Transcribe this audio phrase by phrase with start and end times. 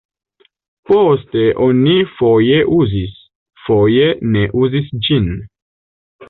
[0.91, 3.13] Poste oni foje uzis,
[3.67, 5.31] foje ne uzis ĝin.